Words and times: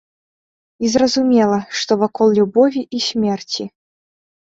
І 0.85 0.91
зразумела, 0.93 1.59
што 1.83 1.99
вакол 2.03 2.27
любові 2.41 2.81
і 2.95 3.05
смерці. 3.13 3.73